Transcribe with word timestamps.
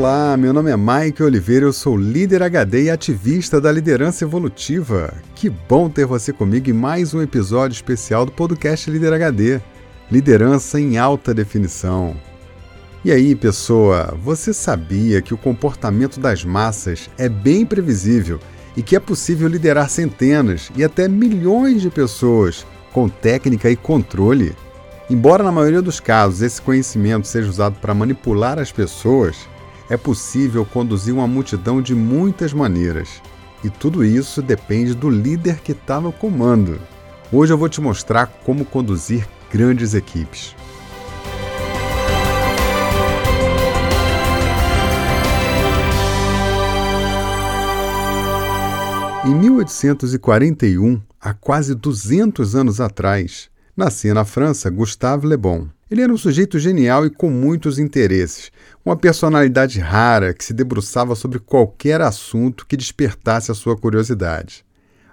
Olá, 0.00 0.34
meu 0.34 0.54
nome 0.54 0.70
é 0.70 0.76
Mike 0.78 1.22
Oliveira, 1.22 1.66
eu 1.66 1.74
sou 1.74 1.94
líder 1.94 2.42
HD 2.42 2.84
e 2.84 2.90
ativista 2.90 3.60
da 3.60 3.70
liderança 3.70 4.24
evolutiva. 4.24 5.12
Que 5.34 5.50
bom 5.50 5.90
ter 5.90 6.06
você 6.06 6.32
comigo 6.32 6.70
em 6.70 6.72
mais 6.72 7.12
um 7.12 7.20
episódio 7.20 7.74
especial 7.74 8.24
do 8.24 8.32
podcast 8.32 8.90
Líder 8.90 9.12
HD 9.12 9.60
Liderança 10.10 10.80
em 10.80 10.96
Alta 10.96 11.34
Definição. 11.34 12.16
E 13.04 13.12
aí, 13.12 13.34
pessoa, 13.34 14.16
você 14.24 14.54
sabia 14.54 15.20
que 15.20 15.34
o 15.34 15.36
comportamento 15.36 16.18
das 16.18 16.46
massas 16.46 17.10
é 17.18 17.28
bem 17.28 17.66
previsível 17.66 18.40
e 18.74 18.82
que 18.82 18.96
é 18.96 19.00
possível 19.00 19.48
liderar 19.48 19.90
centenas 19.90 20.72
e 20.74 20.82
até 20.82 21.08
milhões 21.08 21.82
de 21.82 21.90
pessoas 21.90 22.66
com 22.90 23.06
técnica 23.06 23.70
e 23.70 23.76
controle? 23.76 24.56
Embora 25.10 25.44
na 25.44 25.52
maioria 25.52 25.82
dos 25.82 26.00
casos 26.00 26.40
esse 26.40 26.62
conhecimento 26.62 27.28
seja 27.28 27.50
usado 27.50 27.76
para 27.82 27.92
manipular 27.92 28.58
as 28.58 28.72
pessoas, 28.72 29.46
é 29.90 29.96
possível 29.96 30.64
conduzir 30.64 31.12
uma 31.12 31.26
multidão 31.26 31.82
de 31.82 31.96
muitas 31.96 32.52
maneiras. 32.52 33.20
E 33.62 33.68
tudo 33.68 34.04
isso 34.04 34.40
depende 34.40 34.94
do 34.94 35.10
líder 35.10 35.58
que 35.60 35.72
está 35.72 36.00
no 36.00 36.12
comando. 36.12 36.80
Hoje 37.32 37.52
eu 37.52 37.58
vou 37.58 37.68
te 37.68 37.80
mostrar 37.80 38.26
como 38.44 38.64
conduzir 38.64 39.28
grandes 39.52 39.92
equipes. 39.92 40.54
Em 49.26 49.34
1841, 49.34 51.02
há 51.20 51.34
quase 51.34 51.74
200 51.74 52.54
anos 52.54 52.80
atrás, 52.80 53.50
nascia 53.76 54.14
na 54.14 54.24
França 54.24 54.70
Gustave 54.70 55.26
Le 55.26 55.36
Bon. 55.36 55.68
Ele 55.90 56.02
era 56.02 56.12
um 56.12 56.16
sujeito 56.16 56.56
genial 56.56 57.04
e 57.04 57.10
com 57.10 57.28
muitos 57.28 57.76
interesses, 57.76 58.52
uma 58.86 58.96
personalidade 58.96 59.80
rara 59.80 60.32
que 60.32 60.44
se 60.44 60.54
debruçava 60.54 61.16
sobre 61.16 61.40
qualquer 61.40 62.00
assunto 62.00 62.64
que 62.64 62.76
despertasse 62.76 63.50
a 63.50 63.54
sua 63.54 63.76
curiosidade. 63.76 64.64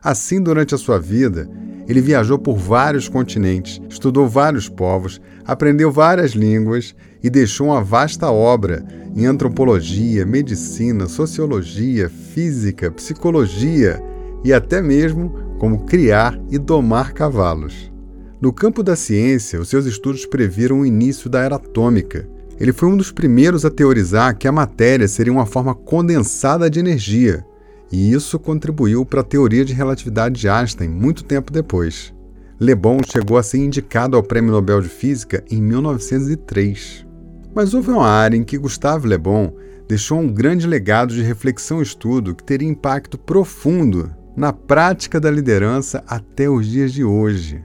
Assim, 0.03 0.39
durante 0.39 0.75
a 0.75 0.77
sua 0.77 0.99
vida, 0.99 1.49
ele 1.87 1.99
viajou 1.99 2.37
por 2.37 2.55
vários 2.55 3.09
continentes, 3.09 3.81
estudou 3.89 4.29
vários 4.29 4.69
povos, 4.69 5.19
aprendeu 5.43 5.91
várias 5.91 6.33
línguas 6.33 6.95
e 7.23 7.29
deixou 7.29 7.69
uma 7.69 7.83
vasta 7.83 8.29
obra 8.29 8.85
em 9.15 9.25
antropologia, 9.25 10.27
medicina, 10.27 11.07
sociologia, 11.07 12.07
física, 12.07 12.91
psicologia 12.91 13.99
e 14.43 14.53
até 14.53 14.79
mesmo 14.79 15.57
como 15.57 15.85
criar 15.85 16.39
e 16.51 16.59
domar 16.59 17.13
cavalos. 17.13 17.96
No 18.39 18.53
campo 18.53 18.83
da 18.83 18.95
ciência, 18.95 19.59
os 19.59 19.67
seus 19.67 19.87
estudos 19.87 20.23
previram 20.27 20.81
o 20.81 20.85
início 20.85 21.27
da 21.27 21.39
era 21.39 21.55
atômica. 21.55 22.29
Ele 22.59 22.71
foi 22.71 22.87
um 22.87 22.95
dos 22.95 23.11
primeiros 23.11 23.65
a 23.65 23.71
teorizar 23.71 24.37
que 24.37 24.47
a 24.47 24.51
matéria 24.51 25.07
seria 25.07 25.33
uma 25.33 25.47
forma 25.47 25.73
condensada 25.73 26.69
de 26.69 26.79
energia, 26.79 27.43
e 27.91 28.11
isso 28.11 28.37
contribuiu 28.37 29.03
para 29.03 29.21
a 29.21 29.23
teoria 29.23 29.65
de 29.65 29.73
relatividade 29.73 30.39
de 30.39 30.47
Einstein 30.47 30.87
muito 30.87 31.23
tempo 31.23 31.51
depois. 31.51 32.13
Le 32.59 32.75
Bon 32.75 32.99
chegou 33.03 33.37
a 33.37 33.43
ser 33.43 33.57
indicado 33.57 34.15
ao 34.15 34.21
Prêmio 34.21 34.51
Nobel 34.51 34.81
de 34.81 34.89
Física 34.89 35.43
em 35.49 35.59
1903. 35.59 37.07
Mas 37.55 37.73
houve 37.73 37.89
uma 37.89 38.07
área 38.07 38.37
em 38.37 38.43
que 38.43 38.57
Gustave 38.57 39.07
Le 39.07 39.17
Bon 39.17 39.51
deixou 39.87 40.19
um 40.19 40.31
grande 40.31 40.67
legado 40.67 41.11
de 41.11 41.23
reflexão 41.23 41.79
e 41.79 41.83
estudo 41.83 42.35
que 42.35 42.43
teria 42.43 42.67
impacto 42.67 43.17
profundo 43.17 44.11
na 44.35 44.53
prática 44.53 45.19
da 45.19 45.31
liderança 45.31 46.03
até 46.07 46.47
os 46.47 46.67
dias 46.67 46.93
de 46.93 47.03
hoje. 47.03 47.63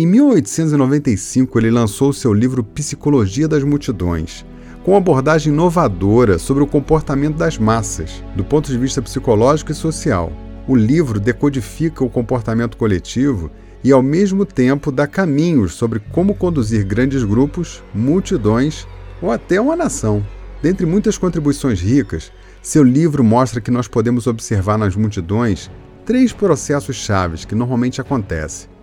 Em 0.00 0.06
1895, 0.06 1.58
ele 1.58 1.72
lançou 1.72 2.12
seu 2.12 2.32
livro 2.32 2.62
Psicologia 2.62 3.48
das 3.48 3.64
Multidões, 3.64 4.46
com 4.84 4.96
abordagem 4.96 5.52
inovadora 5.52 6.38
sobre 6.38 6.62
o 6.62 6.68
comportamento 6.68 7.34
das 7.34 7.58
massas, 7.58 8.22
do 8.36 8.44
ponto 8.44 8.70
de 8.70 8.78
vista 8.78 9.02
psicológico 9.02 9.72
e 9.72 9.74
social. 9.74 10.32
O 10.68 10.76
livro 10.76 11.18
decodifica 11.18 12.04
o 12.04 12.08
comportamento 12.08 12.76
coletivo 12.76 13.50
e, 13.82 13.90
ao 13.90 14.00
mesmo 14.00 14.44
tempo, 14.44 14.92
dá 14.92 15.04
caminhos 15.04 15.74
sobre 15.74 15.98
como 15.98 16.32
conduzir 16.32 16.86
grandes 16.86 17.24
grupos, 17.24 17.82
multidões 17.92 18.86
ou 19.20 19.32
até 19.32 19.60
uma 19.60 19.74
nação. 19.74 20.24
Dentre 20.62 20.86
muitas 20.86 21.18
contribuições 21.18 21.80
ricas, 21.80 22.30
seu 22.62 22.84
livro 22.84 23.24
mostra 23.24 23.60
que 23.60 23.72
nós 23.72 23.88
podemos 23.88 24.28
observar 24.28 24.78
nas 24.78 24.94
multidões 24.94 25.68
três 26.06 26.32
processos 26.32 26.94
chaves 26.94 27.44
que 27.44 27.56
normalmente 27.56 28.00
acontecem 28.00 28.77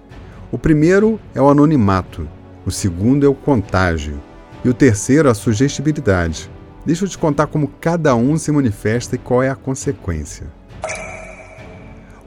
o 0.52 0.60
primeiro 0.60 1.20
é 1.34 1.42
o 1.42 1.50
anonimato, 1.50 2.28
o 2.66 2.72
segundo 2.72 3.26
é 3.26 3.30
o 3.30 3.34
contágio 3.34 4.22
e 4.64 4.70
o 4.70 4.74
terceiro 4.74 5.30
a 5.30 5.34
sugestibilidade. 5.34 6.50
Deixa 6.86 7.06
eu 7.06 7.10
te 7.10 7.18
contar 7.18 7.48
como 7.48 7.68
cada 7.82 8.16
um 8.16 8.38
se 8.38 8.52
manifesta 8.52 9.16
e 9.16 9.20
qual 9.20 9.42
é 9.42 9.50
a 9.50 9.56
consequência. 9.56 10.46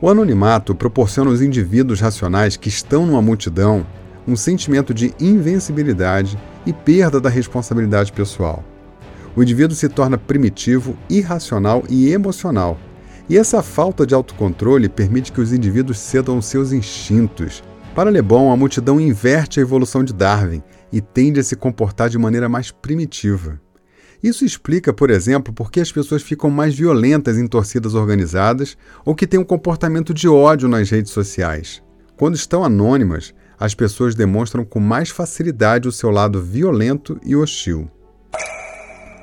O 0.01 0.11
anonimato 0.11 0.75
proporciona 0.75 1.31
aos 1.31 1.41
indivíduos 1.41 2.01
racionais 2.01 2.57
que 2.57 2.69
estão 2.69 3.07
numa 3.07 3.23
multidão 3.23 3.87
um 4.27 4.37
sentimento 4.37 4.93
de 4.93 5.15
invencibilidade 5.19 6.39
e 6.67 6.73
perda 6.73 7.21
da 7.21 7.31
responsabilidade 7.31 8.13
pessoal. 8.13 8.65
O 9.35 9.43
indivíduo 9.43 9.77
se 9.77 9.89
torna 9.89 10.19
primitivo, 10.19 10.97
irracional 11.09 11.85
e 11.89 12.13
emocional. 12.13 12.79
E 13.29 13.39
essa 13.39 13.63
falta 13.63 14.07
de 14.07 14.15
autocontrole 14.15 14.89
permite 14.89 15.33
que 15.33 15.41
os 15.41 15.53
indivíduos 15.53 15.99
cedam 15.99 16.37
aos 16.37 16.47
seus 16.47 16.73
instintos 16.73 17.63
para 17.99 18.13
Le 18.13 18.23
Bon, 18.23 18.53
a 18.53 18.57
multidão 18.57 19.01
inverte 19.01 19.59
a 19.59 19.63
evolução 19.63 20.05
de 20.05 20.13
Darwin 20.13 20.63
e 20.93 21.01
tende 21.01 21.41
a 21.41 21.43
se 21.43 21.57
comportar 21.57 22.09
de 22.09 22.17
maneira 22.17 22.49
mais 22.49 22.71
primitiva. 22.71 23.61
Isso 24.23 24.45
explica, 24.45 24.93
por 24.93 25.11
exemplo, 25.11 25.53
por 25.53 25.69
que 25.69 25.81
as 25.81 25.91
pessoas 25.91 26.23
ficam 26.23 26.49
mais 26.49 26.77
violentas 26.77 27.37
em 27.37 27.49
torcidas 27.49 27.95
organizadas 27.95 28.79
ou 29.05 29.17
que 29.17 29.27
têm 29.27 29.41
um 29.41 29.45
comportamento 29.45 30.15
de 30.15 30.29
ódio 30.29 30.69
nas 30.69 30.89
redes 30.89 31.11
sociais. 31.11 31.83
Quando 32.17 32.37
estão 32.37 32.63
anônimas, 32.63 33.35
as 33.59 33.75
pessoas 33.75 34.15
demonstram 34.15 34.65
com 34.65 34.79
mais 34.79 35.11
facilidade 35.11 35.89
o 35.89 35.93
seu 35.93 36.13
lado 36.13 36.41
violento 36.41 37.19
e 37.25 37.35
hostil. 37.35 37.91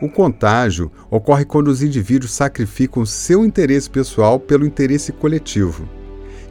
O 0.02 0.10
contágio 0.10 0.92
ocorre 1.10 1.46
quando 1.46 1.70
os 1.70 1.82
indivíduos 1.82 2.34
sacrificam 2.34 3.06
seu 3.06 3.46
interesse 3.46 3.90
pessoal 3.90 4.38
pelo 4.38 4.66
interesse 4.66 5.14
coletivo. 5.14 5.88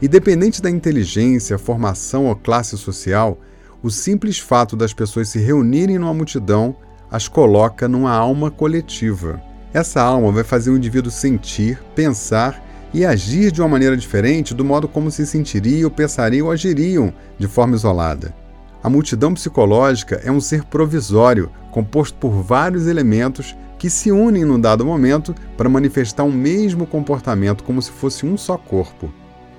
Independente 0.02 0.60
da 0.60 0.70
inteligência, 0.70 1.58
formação 1.58 2.26
ou 2.26 2.36
classe 2.36 2.76
social, 2.76 3.38
o 3.82 3.90
simples 3.90 4.38
fato 4.38 4.76
das 4.76 4.92
pessoas 4.92 5.28
se 5.28 5.38
reunirem 5.38 5.98
numa 5.98 6.14
multidão 6.14 6.76
as 7.10 7.28
coloca 7.28 7.86
numa 7.86 8.12
alma 8.12 8.50
coletiva. 8.50 9.40
Essa 9.72 10.02
alma 10.02 10.32
vai 10.32 10.44
fazer 10.44 10.70
o 10.70 10.76
indivíduo 10.76 11.12
sentir, 11.12 11.80
pensar 11.94 12.62
e 12.92 13.04
agir 13.04 13.52
de 13.52 13.60
uma 13.60 13.68
maneira 13.68 13.96
diferente 13.96 14.54
do 14.54 14.64
modo 14.64 14.88
como 14.88 15.10
se 15.10 15.26
sentiriam, 15.26 15.90
pensariam 15.90 16.46
ou 16.46 16.52
agiriam 16.52 17.12
de 17.38 17.46
forma 17.46 17.76
isolada. 17.76 18.34
A 18.82 18.90
multidão 18.90 19.32
psicológica 19.32 20.20
é 20.24 20.30
um 20.30 20.40
ser 20.40 20.64
provisório, 20.64 21.50
composto 21.70 22.18
por 22.18 22.30
vários 22.30 22.86
elementos 22.86 23.56
que 23.78 23.90
se 23.90 24.12
unem 24.12 24.44
num 24.44 24.60
dado 24.60 24.84
momento 24.84 25.34
para 25.56 25.68
manifestar 25.68 26.24
um 26.24 26.32
mesmo 26.32 26.86
comportamento 26.86 27.64
como 27.64 27.80
se 27.80 27.90
fosse 27.90 28.24
um 28.24 28.36
só 28.36 28.56
corpo. 28.56 29.12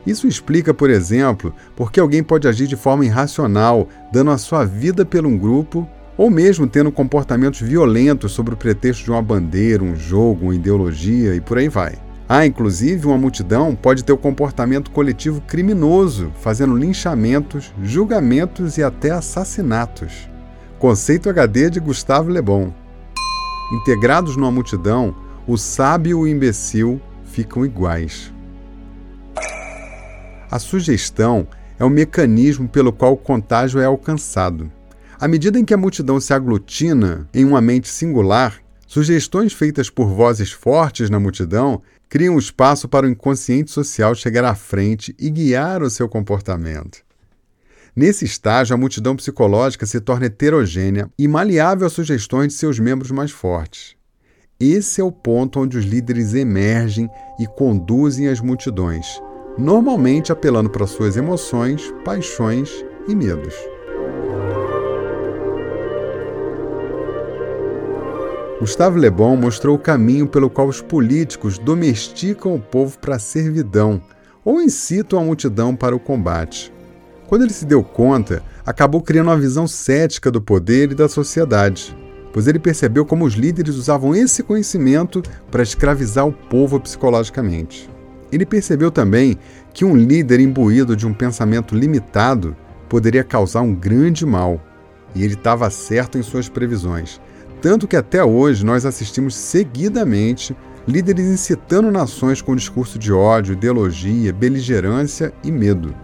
Isso 0.05 0.27
explica, 0.27 0.73
por 0.73 0.89
exemplo, 0.89 1.53
por 1.75 1.91
que 1.91 1.99
alguém 1.99 2.23
pode 2.23 2.47
agir 2.47 2.67
de 2.67 2.75
forma 2.75 3.05
irracional, 3.05 3.89
dando 4.11 4.31
a 4.31 4.37
sua 4.37 4.63
vida 4.63 5.03
por 5.03 5.25
um 5.25 5.37
grupo, 5.37 5.87
ou 6.17 6.29
mesmo 6.29 6.67
tendo 6.67 6.91
comportamentos 6.91 7.61
violentos 7.61 8.31
sob 8.31 8.53
o 8.53 8.57
pretexto 8.57 9.03
de 9.03 9.11
uma 9.11 9.21
bandeira, 9.21 9.83
um 9.83 9.95
jogo, 9.95 10.45
uma 10.45 10.55
ideologia 10.55 11.35
e 11.35 11.41
por 11.41 11.57
aí 11.57 11.67
vai. 11.67 11.95
Há, 12.27 12.45
inclusive, 12.45 13.05
uma 13.05 13.17
multidão 13.17 13.75
pode 13.75 14.03
ter 14.03 14.11
o 14.11 14.15
um 14.15 14.19
comportamento 14.19 14.89
coletivo 14.89 15.41
criminoso, 15.41 16.31
fazendo 16.41 16.75
linchamentos, 16.75 17.71
julgamentos 17.83 18.77
e 18.77 18.83
até 18.83 19.11
assassinatos. 19.11 20.27
Conceito 20.79 21.29
HD 21.29 21.69
de 21.69 21.79
Gustavo 21.79 22.29
Le 22.29 22.41
Bon. 22.41 22.73
Integrados 23.71 24.35
numa 24.35 24.51
multidão, 24.51 25.15
o 25.47 25.57
sábio 25.57 26.11
e 26.11 26.13
o 26.15 26.27
imbecil 26.27 26.99
ficam 27.23 27.65
iguais. 27.65 28.34
A 30.49 30.59
sugestão 30.59 31.47
é 31.79 31.83
o 31.83 31.89
mecanismo 31.89 32.67
pelo 32.67 32.93
qual 32.93 33.13
o 33.13 33.17
contágio 33.17 33.79
é 33.79 33.85
alcançado. 33.85 34.71
À 35.19 35.27
medida 35.27 35.59
em 35.59 35.65
que 35.65 35.73
a 35.73 35.77
multidão 35.77 36.19
se 36.19 36.33
aglutina 36.33 37.27
em 37.33 37.45
uma 37.45 37.61
mente 37.61 37.87
singular, 37.87 38.61
sugestões 38.85 39.53
feitas 39.53 39.89
por 39.89 40.07
vozes 40.07 40.51
fortes 40.51 41.09
na 41.09 41.19
multidão 41.19 41.81
criam 42.09 42.37
espaço 42.37 42.87
para 42.87 43.05
o 43.05 43.09
inconsciente 43.09 43.71
social 43.71 44.13
chegar 44.13 44.45
à 44.45 44.55
frente 44.55 45.15
e 45.19 45.29
guiar 45.29 45.81
o 45.81 45.89
seu 45.89 46.07
comportamento. 46.07 47.03
Nesse 47.95 48.25
estágio, 48.25 48.73
a 48.73 48.77
multidão 48.77 49.15
psicológica 49.15 49.85
se 49.85 50.01
torna 50.01 50.25
heterogênea 50.25 51.09
e 51.17 51.27
maleável 51.27 51.87
às 51.87 51.93
sugestões 51.93 52.49
de 52.49 52.59
seus 52.59 52.77
membros 52.77 53.09
mais 53.09 53.31
fortes. 53.31 53.95
Esse 54.59 55.01
é 55.01 55.03
o 55.03 55.11
ponto 55.11 55.59
onde 55.59 55.77
os 55.77 55.85
líderes 55.85 56.33
emergem 56.33 57.09
e 57.39 57.47
conduzem 57.47 58.27
as 58.27 58.39
multidões, 58.39 59.21
normalmente 59.57 60.31
apelando 60.31 60.69
para 60.69 60.87
suas 60.87 61.15
emoções, 61.15 61.93
paixões 62.03 62.85
e 63.07 63.15
medos. 63.15 63.55
Gustave 68.59 68.99
Le 68.99 69.09
Bon 69.09 69.35
mostrou 69.35 69.75
o 69.75 69.79
caminho 69.79 70.27
pelo 70.27 70.49
qual 70.49 70.67
os 70.67 70.81
políticos 70.81 71.57
domesticam 71.57 72.55
o 72.55 72.59
povo 72.59 72.97
para 72.97 73.15
a 73.15 73.19
servidão 73.19 74.01
ou 74.43 74.61
incitam 74.61 75.19
a 75.19 75.23
multidão 75.23 75.75
para 75.75 75.95
o 75.95 75.99
combate. 75.99 76.73
Quando 77.27 77.43
ele 77.43 77.53
se 77.53 77.65
deu 77.65 77.83
conta, 77.83 78.43
acabou 78.65 79.01
criando 79.01 79.27
uma 79.27 79.37
visão 79.37 79.67
cética 79.67 80.31
do 80.31 80.41
poder 80.41 80.91
e 80.91 80.95
da 80.95 81.09
sociedade, 81.09 81.95
pois 82.31 82.47
ele 82.47 82.59
percebeu 82.59 83.05
como 83.05 83.25
os 83.25 83.33
líderes 83.33 83.75
usavam 83.75 84.15
esse 84.15 84.43
conhecimento 84.43 85.21
para 85.49 85.63
escravizar 85.63 86.27
o 86.27 86.33
povo 86.33 86.79
psicologicamente. 86.79 87.89
Ele 88.35 88.45
percebeu 88.45 88.91
também 88.91 89.37
que 89.73 89.85
um 89.85 89.95
líder 89.95 90.41
imbuído 90.41 90.93
de 90.93 91.07
um 91.07 91.13
pensamento 91.13 91.73
limitado 91.73 92.53
poderia 92.89 93.23
causar 93.23 93.61
um 93.61 93.73
grande 93.73 94.25
mal, 94.25 94.61
e 95.15 95.23
ele 95.23 95.35
estava 95.35 95.69
certo 95.69 96.17
em 96.17 96.21
suas 96.21 96.49
previsões. 96.49 97.21
Tanto 97.61 97.87
que 97.87 97.95
até 97.95 98.21
hoje 98.21 98.65
nós 98.65 98.85
assistimos 98.85 99.35
seguidamente 99.35 100.53
líderes 100.85 101.27
incitando 101.27 101.89
nações 101.89 102.41
com 102.41 102.57
discurso 102.57 102.99
de 102.99 103.13
ódio, 103.13 103.53
ideologia, 103.53 104.33
beligerância 104.33 105.33
e 105.41 105.49
medo. 105.49 105.95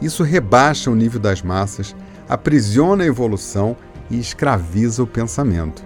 Isso 0.00 0.24
rebaixa 0.24 0.90
o 0.90 0.96
nível 0.96 1.20
das 1.20 1.42
massas, 1.42 1.94
aprisiona 2.28 3.04
a 3.04 3.06
evolução 3.06 3.76
e 4.10 4.18
escraviza 4.18 5.00
o 5.00 5.06
pensamento. 5.06 5.84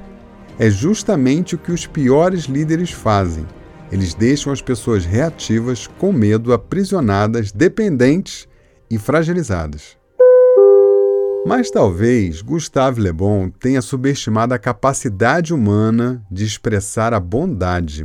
É 0.58 0.70
justamente 0.70 1.54
o 1.54 1.58
que 1.58 1.70
os 1.70 1.86
piores 1.86 2.44
líderes 2.44 2.92
fazem. 2.92 3.44
Eles 3.90 4.14
deixam 4.14 4.52
as 4.52 4.60
pessoas 4.60 5.04
reativas, 5.04 5.86
com 5.86 6.12
medo, 6.12 6.52
aprisionadas, 6.52 7.52
dependentes 7.52 8.48
e 8.90 8.98
fragilizadas. 8.98 9.96
Mas 11.46 11.70
talvez 11.70 12.42
Gustave 12.42 13.00
Le 13.00 13.12
Bon 13.12 13.48
tenha 13.48 13.80
subestimado 13.80 14.52
a 14.52 14.58
capacidade 14.58 15.54
humana 15.54 16.20
de 16.28 16.44
expressar 16.44 17.14
a 17.14 17.20
bondade. 17.20 18.04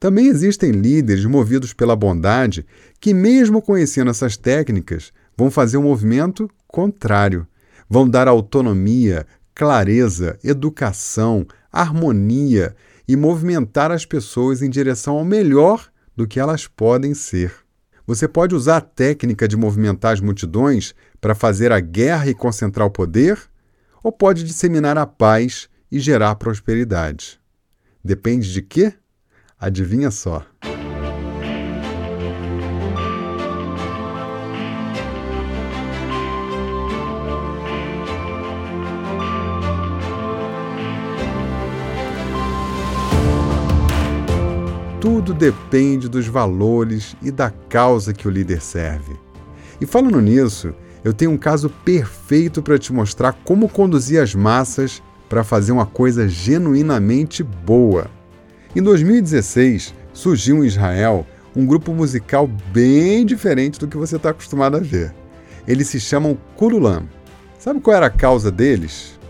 Também 0.00 0.28
existem 0.28 0.70
líderes 0.70 1.26
movidos 1.26 1.74
pela 1.74 1.94
bondade 1.94 2.64
que, 2.98 3.12
mesmo 3.12 3.60
conhecendo 3.60 4.10
essas 4.10 4.38
técnicas, 4.38 5.12
vão 5.36 5.50
fazer 5.50 5.76
um 5.76 5.82
movimento 5.82 6.48
contrário. 6.66 7.46
Vão 7.88 8.08
dar 8.08 8.28
autonomia, 8.28 9.26
clareza, 9.54 10.38
educação, 10.42 11.46
harmonia 11.70 12.74
e 13.06 13.16
movimentar 13.16 13.90
as 13.90 14.04
pessoas 14.04 14.62
em 14.62 14.70
direção 14.70 15.18
ao 15.18 15.24
melhor 15.24 15.88
do 16.16 16.26
que 16.26 16.40
elas 16.40 16.66
podem 16.66 17.14
ser. 17.14 17.54
Você 18.06 18.28
pode 18.28 18.54
usar 18.54 18.76
a 18.78 18.80
técnica 18.80 19.48
de 19.48 19.56
movimentar 19.56 20.12
as 20.12 20.20
multidões 20.20 20.94
para 21.20 21.34
fazer 21.34 21.72
a 21.72 21.80
guerra 21.80 22.28
e 22.28 22.34
concentrar 22.34 22.86
o 22.86 22.90
poder, 22.90 23.38
ou 24.02 24.12
pode 24.12 24.44
disseminar 24.44 24.98
a 24.98 25.06
paz 25.06 25.68
e 25.90 25.98
gerar 25.98 26.34
prosperidade. 26.34 27.40
Depende 28.04 28.52
de 28.52 28.60
quê? 28.60 28.92
Adivinha 29.58 30.10
só. 30.10 30.44
Tudo 45.04 45.34
depende 45.34 46.08
dos 46.08 46.26
valores 46.26 47.14
e 47.20 47.30
da 47.30 47.50
causa 47.50 48.14
que 48.14 48.26
o 48.26 48.30
líder 48.30 48.62
serve. 48.62 49.14
E 49.78 49.84
falando 49.84 50.18
nisso, 50.18 50.72
eu 51.04 51.12
tenho 51.12 51.30
um 51.30 51.36
caso 51.36 51.68
perfeito 51.68 52.62
para 52.62 52.78
te 52.78 52.90
mostrar 52.90 53.34
como 53.44 53.68
conduzir 53.68 54.18
as 54.18 54.34
massas 54.34 55.02
para 55.28 55.44
fazer 55.44 55.72
uma 55.72 55.84
coisa 55.84 56.26
genuinamente 56.26 57.42
boa. 57.42 58.06
Em 58.74 58.80
2016, 58.80 59.92
surgiu 60.14 60.64
em 60.64 60.68
Israel 60.68 61.26
um 61.54 61.66
grupo 61.66 61.92
musical 61.92 62.48
bem 62.72 63.26
diferente 63.26 63.78
do 63.78 63.86
que 63.86 63.98
você 63.98 64.16
está 64.16 64.30
acostumado 64.30 64.78
a 64.78 64.80
ver. 64.80 65.14
Eles 65.68 65.86
se 65.88 66.00
chamam 66.00 66.38
Kululam. 66.56 67.02
Sabe 67.58 67.78
qual 67.78 67.94
era 67.94 68.06
a 68.06 68.10
causa 68.10 68.50
deles? 68.50 69.20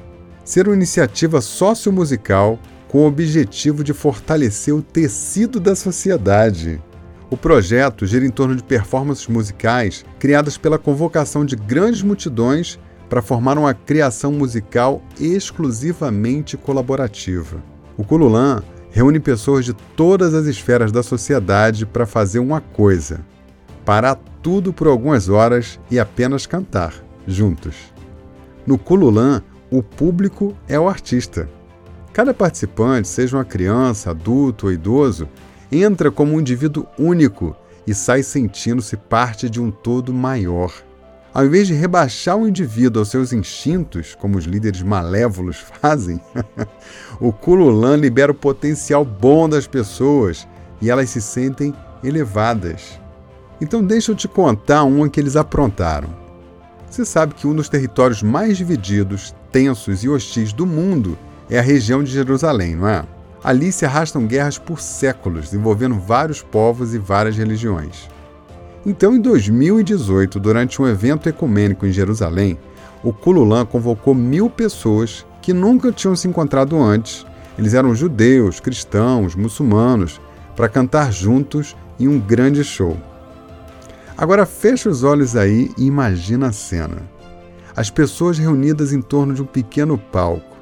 Ser 0.45 0.69
uma 0.69 0.77
iniciativa 0.77 1.41
sociomusical 1.41 2.61
com 2.95 3.01
o 3.01 3.09
objetivo 3.09 3.83
de 3.83 3.93
fortalecer 3.93 4.73
o 4.73 4.81
tecido 4.81 5.59
da 5.59 5.75
sociedade. 5.75 6.81
O 7.29 7.37
projeto 7.37 8.07
gira 8.07 8.25
em 8.25 8.31
torno 8.31 8.55
de 8.55 8.63
performances 8.63 9.27
musicais 9.27 10.05
criadas 10.17 10.57
pela 10.57 10.79
convocação 10.79 11.45
de 11.45 11.57
grandes 11.57 12.03
multidões 12.03 12.79
para 13.11 13.21
formar 13.21 13.59
uma 13.59 13.75
criação 13.75 14.31
musical 14.31 15.03
exclusivamente 15.19 16.57
colaborativa. 16.57 17.61
O 17.97 18.05
Kululan 18.05 18.63
reúne 18.93 19.19
pessoas 19.19 19.65
de 19.65 19.73
todas 19.97 20.33
as 20.33 20.47
esferas 20.47 20.93
da 20.93 21.03
sociedade 21.03 21.85
para 21.85 22.07
fazer 22.07 22.39
uma 22.39 22.61
coisa: 22.61 23.27
parar 23.85 24.15
tudo 24.41 24.73
por 24.73 24.87
algumas 24.87 25.29
horas 25.29 25.81
e 25.91 25.99
apenas 25.99 26.47
cantar, 26.47 26.95
juntos. 27.27 27.75
No 28.65 28.79
Kululan, 28.79 29.43
o 29.69 29.83
público 29.83 30.57
é 30.69 30.79
o 30.79 30.89
artista. 30.89 31.49
Cada 32.15 32.33
participante, 32.33 33.09
seja 33.09 33.37
uma 33.37 33.45
criança, 33.45 34.11
adulto 34.11 34.67
ou 34.67 34.73
idoso, 34.73 35.29
entra 35.71 36.13
como 36.13 36.33
um 36.33 36.41
indivíduo 36.41 36.87
único 36.97 37.57
e 37.85 37.93
sai 37.93 38.23
sentindo-se 38.23 38.97
parte 38.97 39.51
de 39.51 39.61
um 39.61 39.69
todo 39.69 40.15
maior. 40.15 40.73
Ao 41.35 41.45
invés 41.45 41.67
de 41.67 41.75
rebaixar 41.75 42.37
o 42.37 42.47
indivíduo 42.47 43.01
aos 43.01 43.09
seus 43.09 43.33
instintos, 43.33 44.15
como 44.15 44.39
os 44.39 44.45
líderes 44.45 44.81
malévolos 44.81 45.57
fazem, 45.83 46.21
o 47.19 47.33
Kululan 47.33 47.97
libera 47.97 48.31
o 48.31 48.35
potencial 48.35 49.05
bom 49.05 49.49
das 49.49 49.67
pessoas 49.67 50.47
e 50.81 50.89
elas 50.89 51.11
se 51.11 51.21
sentem 51.21 51.75
elevadas. 52.05 53.01
Então 53.61 53.83
deixa 53.83 54.13
eu 54.13 54.17
te 54.17 54.29
contar 54.29 54.85
uma 54.85 55.09
que 55.09 55.19
eles 55.19 55.35
aprontaram. 55.35 56.11
Você 56.89 57.05
sabe 57.05 57.35
que 57.35 57.45
um 57.45 57.57
dos 57.57 57.69
territórios 57.69 58.23
mais 58.23 58.57
divididos, 58.57 59.35
tensos 59.51 60.05
e 60.05 60.09
hostis 60.09 60.53
do 60.53 60.65
mundo 60.65 61.19
é 61.55 61.61
a 61.61 61.63
região 61.63 62.03
de 62.03 62.11
Jerusalém, 62.11 62.75
não 62.75 62.89
é? 62.89 63.05
Ali 63.43 63.71
se 63.71 63.87
arrastam 63.87 64.27
guerras 64.27 64.59
por 64.59 64.81
séculos, 64.81 65.55
envolvendo 65.55 65.95
vários 65.95 66.43
povos 66.43 66.95
e 66.95 66.99
várias 66.99 67.37
religiões. 67.37 68.09
Então, 68.85 69.15
em 69.15 69.21
2018, 69.21 70.41
durante 70.41 70.83
um 70.83 70.89
evento 70.89 71.29
ecumênico 71.29 71.87
em 71.87 71.93
Jerusalém, 71.93 72.59
o 73.05 73.13
Kululan 73.13 73.65
convocou 73.67 74.15
mil 74.15 74.51
pessoas 74.51 75.25
que 75.41 75.53
nunca 75.53 75.93
tinham 75.93 76.17
se 76.17 76.27
encontrado 76.27 76.77
antes. 76.77 77.25
Eles 77.57 77.73
eram 77.73 77.95
judeus, 77.95 78.59
cristãos, 78.59 79.37
muçulmanos, 79.37 80.21
para 80.57 80.69
cantar 80.69 81.13
juntos 81.13 81.77
em 82.01 82.09
um 82.09 82.19
grande 82.19 82.65
show. 82.65 82.97
Agora 84.19 84.45
fecha 84.45 84.89
os 84.89 85.05
olhos 85.05 85.37
aí 85.37 85.71
e 85.79 85.87
imagina 85.87 86.49
a 86.49 86.53
cena. 86.53 87.03
As 87.77 87.91
pessoas 87.91 88.39
reunidas 88.39 88.93
em 88.93 89.01
torno 89.01 89.35
de 89.35 89.43
um 89.43 89.47
pequeno 89.47 89.97
palco 89.97 90.54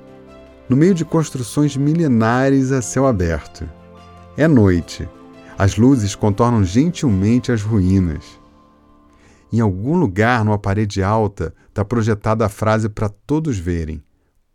no 0.69 0.77
meio 0.77 0.95
de 0.95 1.05
construções 1.05 1.77
milenares 1.77 2.73
a 2.73 2.81
céu 2.81 3.07
aberto. 3.07 3.69
É 4.37 4.49
noite. 4.49 5.09
As 5.59 5.77
luzes 5.77 6.15
contornam 6.15 6.65
gentilmente 6.65 7.53
as 7.53 7.63
ruínas. 7.63 8.25
Em 9.53 9.61
algum 9.61 9.97
lugar, 9.97 10.45
numa 10.45 10.59
parede 10.59 11.03
alta, 11.03 11.55
está 11.69 11.85
projetada 11.85 12.47
a 12.47 12.49
frase 12.49 12.89
para 12.89 13.09
todos 13.09 13.59
verem: 13.59 14.03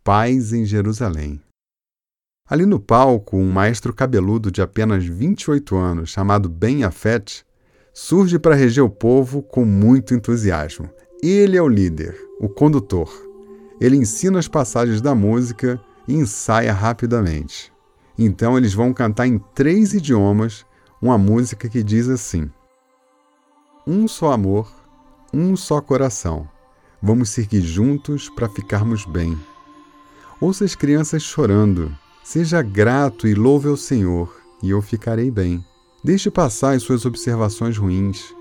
Paz 0.02 0.52
em 0.52 0.64
Jerusalém. 0.64 1.40
Ali 2.48 2.66
no 2.66 2.80
palco, 2.80 3.36
um 3.36 3.50
maestro 3.50 3.92
cabeludo 3.92 4.50
de 4.50 4.62
apenas 4.62 5.04
28 5.04 5.76
anos, 5.76 6.10
chamado 6.10 6.48
Ben 6.48 6.82
Afet, 6.82 7.44
surge 7.92 8.38
para 8.38 8.54
reger 8.54 8.82
o 8.82 8.90
povo 8.90 9.42
com 9.42 9.64
muito 9.64 10.14
entusiasmo. 10.14 10.88
Ele 11.22 11.56
é 11.56 11.62
o 11.62 11.68
líder, 11.68 12.16
o 12.40 12.48
condutor. 12.48 13.12
Ele 13.80 13.96
ensina 13.96 14.38
as 14.38 14.48
passagens 14.48 15.00
da 15.00 15.14
música 15.14 15.80
e 16.08 16.14
ensaia 16.14 16.72
rapidamente. 16.72 17.70
Então 18.18 18.56
eles 18.56 18.74
vão 18.74 18.92
cantar 18.92 19.26
em 19.26 19.38
três 19.54 19.92
idiomas 19.92 20.66
uma 21.00 21.18
música 21.18 21.68
que 21.68 21.82
diz 21.82 22.08
assim: 22.08 22.50
Um 23.86 24.08
só 24.08 24.32
amor, 24.32 24.68
um 25.32 25.54
só 25.54 25.80
coração. 25.80 26.48
Vamos 27.00 27.28
seguir 27.28 27.60
juntos 27.60 28.28
para 28.28 28.48
ficarmos 28.48 29.04
bem. 29.04 29.38
Ouça 30.40 30.64
as 30.64 30.74
crianças 30.74 31.22
chorando. 31.22 31.96
Seja 32.24 32.60
grato 32.60 33.28
e 33.28 33.34
louve 33.34 33.68
ao 33.68 33.76
Senhor, 33.76 34.36
e 34.62 34.70
eu 34.70 34.82
ficarei 34.82 35.30
bem. 35.30 35.64
Deixe 36.02 36.30
passar 36.30 36.74
as 36.74 36.82
suas 36.82 37.06
observações 37.06 37.76
ruins. 37.76 38.34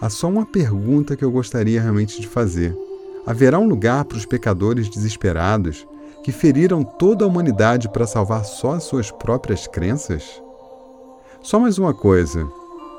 Há 0.00 0.10
só 0.10 0.28
uma 0.28 0.44
pergunta 0.44 1.16
que 1.16 1.24
eu 1.24 1.30
gostaria 1.30 1.80
realmente 1.80 2.20
de 2.20 2.26
fazer. 2.26 2.76
Haverá 3.26 3.58
um 3.58 3.68
lugar 3.68 4.04
para 4.04 4.18
os 4.18 4.26
pecadores 4.26 4.88
desesperados 4.88 5.86
que 6.22 6.32
feriram 6.32 6.82
toda 6.82 7.24
a 7.24 7.28
humanidade 7.28 7.88
para 7.88 8.06
salvar 8.06 8.44
só 8.44 8.72
as 8.72 8.84
suas 8.84 9.10
próprias 9.10 9.66
crenças? 9.66 10.42
Só 11.42 11.58
mais 11.58 11.78
uma 11.78 11.94
coisa. 11.94 12.46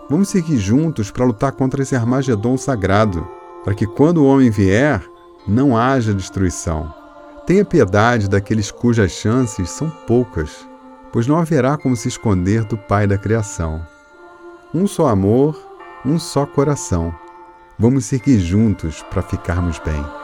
Vamos 0.09 0.29
seguir 0.29 0.57
juntos 0.57 1.11
para 1.11 1.25
lutar 1.25 1.51
contra 1.51 1.81
esse 1.83 1.95
Armagedon 1.95 2.57
sagrado, 2.57 3.27
para 3.63 3.75
que 3.75 3.85
quando 3.85 4.17
o 4.17 4.25
homem 4.25 4.49
vier, 4.49 5.01
não 5.47 5.77
haja 5.77 6.13
destruição. 6.13 6.93
Tenha 7.45 7.65
piedade 7.65 8.29
daqueles 8.29 8.71
cujas 8.71 9.11
chances 9.11 9.69
são 9.69 9.89
poucas. 9.89 10.67
pois 11.11 11.27
não 11.27 11.37
haverá 11.37 11.77
como 11.77 11.95
se 11.95 12.07
esconder 12.07 12.63
do 12.63 12.77
Pai 12.77 13.05
da 13.05 13.17
criação. 13.17 13.85
Um 14.73 14.87
só 14.87 15.07
amor, 15.07 15.61
um 16.05 16.17
só 16.17 16.45
coração. 16.45 17.13
Vamos 17.77 18.05
seguir 18.05 18.39
juntos 18.39 19.03
para 19.09 19.21
ficarmos 19.21 19.79
bem. 19.79 20.20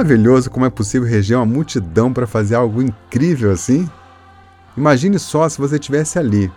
Maravilhoso 0.00 0.50
como 0.50 0.64
é 0.64 0.70
possível 0.70 1.06
reger 1.06 1.36
uma 1.36 1.44
multidão 1.44 2.10
para 2.10 2.26
fazer 2.26 2.54
algo 2.54 2.80
incrível 2.80 3.52
assim? 3.52 3.86
Imagine 4.74 5.18
só 5.18 5.46
se 5.46 5.58
você 5.58 5.74
estivesse 5.74 6.18
ali. 6.18 6.50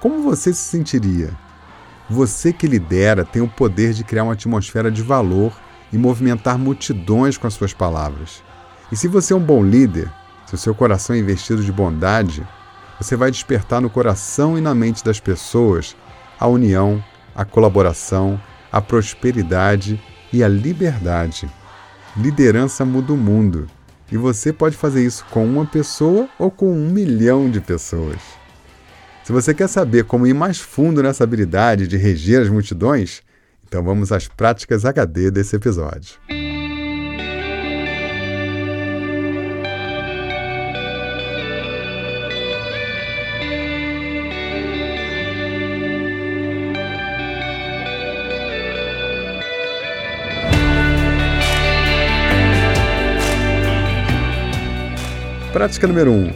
Como 0.00 0.22
você 0.22 0.52
se 0.52 0.60
sentiria? 0.60 1.30
Você 2.10 2.52
que 2.52 2.66
lidera 2.66 3.24
tem 3.24 3.40
o 3.40 3.48
poder 3.48 3.94
de 3.94 4.04
criar 4.04 4.24
uma 4.24 4.34
atmosfera 4.34 4.90
de 4.90 5.02
valor 5.02 5.58
e 5.90 5.96
movimentar 5.96 6.58
multidões 6.58 7.38
com 7.38 7.46
as 7.46 7.54
suas 7.54 7.72
palavras. 7.72 8.42
E 8.92 8.96
se 8.96 9.08
você 9.08 9.32
é 9.32 9.36
um 9.36 9.40
bom 9.40 9.64
líder, 9.64 10.10
se 10.44 10.54
o 10.54 10.58
seu 10.58 10.74
coração 10.74 11.16
é 11.16 11.20
investido 11.20 11.64
de 11.64 11.72
bondade, 11.72 12.46
você 13.00 13.16
vai 13.16 13.30
despertar 13.30 13.80
no 13.80 13.88
coração 13.88 14.58
e 14.58 14.60
na 14.60 14.74
mente 14.74 15.02
das 15.02 15.18
pessoas 15.18 15.96
a 16.38 16.46
união, 16.46 17.02
a 17.34 17.46
colaboração, 17.46 18.38
a 18.70 18.82
prosperidade 18.82 19.98
e 20.30 20.44
a 20.44 20.48
liberdade. 20.48 21.50
Liderança 22.16 22.84
muda 22.84 23.12
o 23.12 23.16
mundo. 23.16 23.68
E 24.10 24.16
você 24.16 24.52
pode 24.52 24.76
fazer 24.76 25.04
isso 25.04 25.24
com 25.30 25.46
uma 25.46 25.64
pessoa 25.64 26.28
ou 26.38 26.50
com 26.50 26.72
um 26.72 26.90
milhão 26.90 27.48
de 27.48 27.60
pessoas. 27.60 28.18
Se 29.22 29.32
você 29.32 29.54
quer 29.54 29.68
saber 29.68 30.04
como 30.04 30.26
ir 30.26 30.34
mais 30.34 30.58
fundo 30.58 31.02
nessa 31.02 31.22
habilidade 31.22 31.86
de 31.86 31.96
reger 31.96 32.42
as 32.42 32.48
multidões, 32.48 33.22
então 33.66 33.84
vamos 33.84 34.10
às 34.10 34.26
práticas 34.26 34.84
HD 34.84 35.30
desse 35.30 35.54
episódio. 35.54 36.14
Prática 55.52 55.84
número 55.88 56.12
1. 56.12 56.14
Um. 56.14 56.32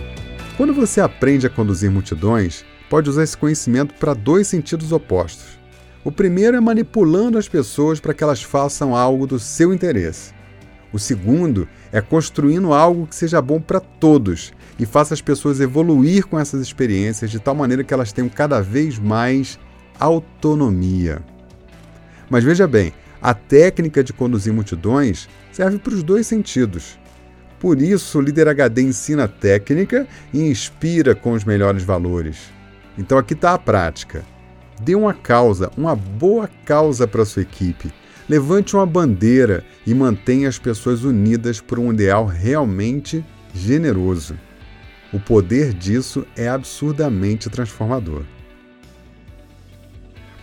Quando 0.57 0.75
você 0.75 1.01
aprende 1.01 1.47
a 1.47 1.51
conduzir 1.51 1.89
multidões, 1.89 2.65
pode 2.91 3.09
usar 3.09 3.23
esse 3.23 3.37
conhecimento 3.37 3.95
para 3.95 4.13
dois 4.13 4.49
sentidos 4.49 4.91
opostos. 4.91 5.57
O 6.03 6.11
primeiro 6.11 6.57
é 6.57 6.61
manipulando 6.61 7.39
as 7.39 7.47
pessoas 7.47 8.01
para 8.01 8.13
que 8.13 8.25
elas 8.25 8.43
façam 8.43 8.97
algo 8.97 9.25
do 9.25 9.39
seu 9.39 9.73
interesse. 9.73 10.35
O 10.93 10.99
segundo 10.99 11.69
é 11.93 12.01
construindo 12.01 12.73
algo 12.75 13.07
que 13.07 13.15
seja 13.15 13.41
bom 13.41 13.61
para 13.61 13.79
todos 13.79 14.53
e 14.81 14.85
faça 14.85 15.15
as 15.15 15.21
pessoas 15.21 15.61
evoluir 15.61 16.27
com 16.27 16.37
essas 16.37 16.61
experiências 16.61 17.31
de 17.31 17.39
tal 17.39 17.55
maneira 17.55 17.85
que 17.85 17.95
elas 17.95 18.13
tenham 18.13 18.29
cada 18.29 18.61
vez 18.61 18.99
mais 18.99 19.61
autonomia. 20.01 21.23
Mas 22.29 22.43
veja 22.43 22.67
bem, 22.67 22.93
a 23.23 23.33
técnica 23.33 24.03
de 24.03 24.13
conduzir 24.13 24.53
multidões 24.53 25.29
serve 25.53 25.79
para 25.79 25.95
os 25.95 26.03
dois 26.03 26.27
sentidos. 26.27 26.99
Por 27.65 27.81
isso, 27.81 28.19
o 28.19 28.21
líder 28.21 28.47
HD 28.47 28.83
ensina 28.83 29.27
técnica 29.27 30.07
e 30.35 30.43
inspira 30.43 31.15
com 31.15 31.33
os 31.33 31.45
melhores 31.45 31.83
valores. 31.83 32.37
Então 32.99 33.17
aqui 33.17 33.33
está 33.33 33.55
a 33.55 33.59
prática. 33.59 34.23
Dê 34.83 34.95
uma 34.95 35.15
causa, 35.15 35.71
uma 35.75 35.97
boa 35.97 36.47
causa 36.67 37.09
para 37.09 37.25
sua 37.25 37.41
equipe. 37.41 37.91
Levante 38.29 38.77
uma 38.77 38.85
bandeira 38.85 39.65
e 39.87 39.95
mantenha 39.95 40.47
as 40.47 40.59
pessoas 40.59 41.05
unidas 41.05 41.59
por 41.59 41.79
um 41.79 41.91
ideal 41.91 42.27
realmente 42.27 43.25
generoso. 43.55 44.39
O 45.11 45.19
poder 45.19 45.73
disso 45.73 46.27
é 46.37 46.47
absurdamente 46.47 47.49
transformador. 47.49 48.25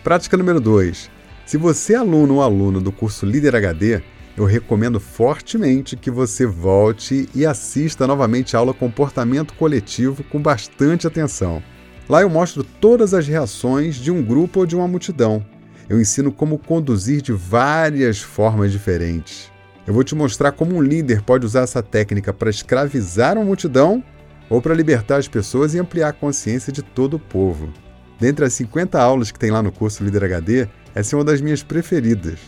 Prática 0.02 0.36
número 0.36 0.60
2. 0.60 1.08
Se 1.46 1.56
você 1.56 1.94
é 1.94 1.98
aluno 1.98 2.34
ou 2.34 2.42
aluno 2.42 2.80
do 2.80 2.90
curso 2.90 3.24
Líder 3.24 3.54
HD, 3.54 4.02
eu 4.36 4.44
recomendo 4.44 4.98
fortemente 4.98 5.96
que 5.96 6.10
você 6.10 6.46
volte 6.46 7.28
e 7.34 7.44
assista 7.44 8.06
novamente 8.06 8.56
a 8.56 8.60
aula 8.60 8.72
Comportamento 8.72 9.54
Coletivo 9.54 10.24
com 10.24 10.40
bastante 10.40 11.06
atenção. 11.06 11.62
Lá 12.08 12.22
eu 12.22 12.30
mostro 12.30 12.64
todas 12.64 13.14
as 13.14 13.26
reações 13.26 13.96
de 13.96 14.10
um 14.10 14.22
grupo 14.22 14.60
ou 14.60 14.66
de 14.66 14.74
uma 14.74 14.88
multidão. 14.88 15.44
Eu 15.88 16.00
ensino 16.00 16.32
como 16.32 16.58
conduzir 16.58 17.20
de 17.20 17.32
várias 17.32 18.20
formas 18.20 18.72
diferentes. 18.72 19.50
Eu 19.86 19.92
vou 19.92 20.04
te 20.04 20.14
mostrar 20.14 20.52
como 20.52 20.76
um 20.76 20.82
líder 20.82 21.22
pode 21.22 21.44
usar 21.44 21.62
essa 21.62 21.82
técnica 21.82 22.32
para 22.32 22.50
escravizar 22.50 23.36
uma 23.36 23.44
multidão 23.44 24.02
ou 24.48 24.62
para 24.62 24.74
libertar 24.74 25.16
as 25.16 25.28
pessoas 25.28 25.74
e 25.74 25.78
ampliar 25.78 26.08
a 26.08 26.12
consciência 26.12 26.72
de 26.72 26.82
todo 26.82 27.14
o 27.14 27.20
povo. 27.20 27.72
Dentre 28.18 28.44
as 28.44 28.52
50 28.54 29.00
aulas 29.00 29.32
que 29.32 29.38
tem 29.38 29.50
lá 29.50 29.62
no 29.62 29.72
curso 29.72 30.04
Líder 30.04 30.24
HD, 30.24 30.68
essa 30.94 31.14
é 31.14 31.18
uma 31.18 31.24
das 31.24 31.40
minhas 31.40 31.62
preferidas. 31.62 32.38